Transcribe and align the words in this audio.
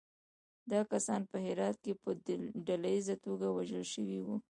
دا 0.71 0.79
کسان 0.91 1.21
په 1.31 1.37
هرات 1.45 1.75
کې 1.83 1.93
په 2.01 2.09
ډلییزه 2.67 3.15
توګه 3.25 3.47
وژل 3.57 3.85
شوي 3.93 4.19
وو. 4.25 4.35